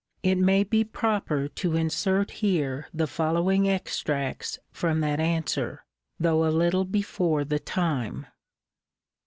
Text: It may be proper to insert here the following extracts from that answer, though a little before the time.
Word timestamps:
It 0.23 0.39
may 0.39 0.63
be 0.63 0.83
proper 0.83 1.47
to 1.47 1.75
insert 1.75 2.31
here 2.31 2.87
the 2.91 3.05
following 3.05 3.69
extracts 3.69 4.57
from 4.71 4.99
that 5.01 5.19
answer, 5.19 5.85
though 6.19 6.43
a 6.43 6.49
little 6.49 6.85
before 6.85 7.43
the 7.45 7.59
time. 7.59 8.25